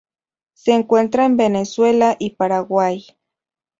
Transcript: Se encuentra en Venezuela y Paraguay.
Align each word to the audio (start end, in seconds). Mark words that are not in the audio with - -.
Se 0.53 0.71
encuentra 0.71 1.25
en 1.27 1.37
Venezuela 1.37 2.15
y 2.17 2.31
Paraguay. 2.31 3.03